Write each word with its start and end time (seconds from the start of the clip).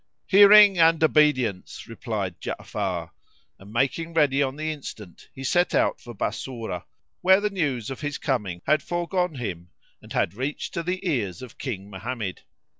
"[FN#77] 0.01 0.07
"Hearing 0.31 0.79
and 0.79 1.03
obedience," 1.03 1.87
replied 1.87 2.41
Ja'afar 2.41 3.11
and, 3.59 3.71
making 3.71 4.15
ready 4.15 4.41
on 4.41 4.55
the 4.55 4.71
instant, 4.71 5.29
he 5.31 5.43
set 5.43 5.75
out 5.75 6.01
for 6.01 6.15
Bassorah 6.15 6.85
where 7.21 7.39
the 7.39 7.51
news 7.51 7.91
of 7.91 8.01
his 8.01 8.17
coming 8.17 8.63
had 8.65 8.81
foregone 8.81 9.35
him 9.35 9.69
and 10.01 10.11
had 10.11 10.33
reached 10.33 10.73
to 10.73 10.81
the 10.81 11.07
ears 11.07 11.43
of 11.43 11.59
King 11.59 11.91
Mohammed. 11.91 12.41